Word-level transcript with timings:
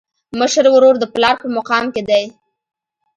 مشر 0.39 0.65
ورور 0.73 0.95
د 0.99 1.05
پلار 1.13 1.35
په 1.41 1.47
مقام 1.57 1.85
کي 1.93 2.01
دی. 2.09 2.23